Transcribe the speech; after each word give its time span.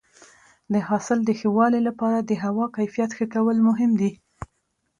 د 0.73 0.75
حاصل 0.87 1.19
د 1.25 1.29
ښه 1.39 1.49
والي 1.57 1.81
لپاره 1.87 2.19
د 2.21 2.31
هوا 2.43 2.65
کیفیت 2.77 3.09
ښه 3.17 3.25
کول 3.33 3.57
مهم 3.67 3.91
دي. 4.01 4.11